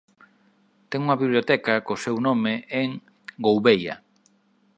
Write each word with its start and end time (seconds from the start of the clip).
Ten 0.89 0.99
unha 1.05 1.19
biblioteca 1.23 1.83
co 1.85 2.01
seu 2.05 2.17
nome 2.27 2.53
en 2.81 2.89
Gouveia. 3.45 3.95